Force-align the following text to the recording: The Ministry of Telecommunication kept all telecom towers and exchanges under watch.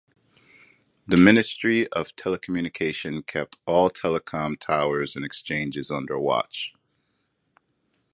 The 1.05 1.15
Ministry 1.15 1.85
of 1.89 2.15
Telecommunication 2.15 3.21
kept 3.27 3.57
all 3.67 3.91
telecom 3.91 4.57
towers 4.57 5.15
and 5.15 5.23
exchanges 5.23 5.91
under 5.91 6.17
watch. 6.17 6.73